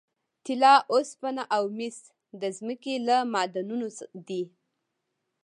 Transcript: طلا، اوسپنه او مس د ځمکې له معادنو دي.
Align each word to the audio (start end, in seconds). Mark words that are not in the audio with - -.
طلا، 0.45 0.73
اوسپنه 0.93 1.43
او 1.55 1.63
مس 1.77 1.97
د 2.41 2.43
ځمکې 2.57 2.95
له 3.07 3.17
معادنو 3.31 3.87
دي. 4.27 4.43